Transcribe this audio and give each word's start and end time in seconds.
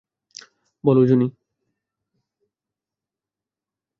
বলো, 0.83 1.01
জুনি। 1.05 1.27